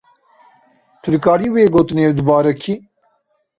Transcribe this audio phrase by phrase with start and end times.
[1.01, 2.73] Tu dikarî wê gotinê dubare kî.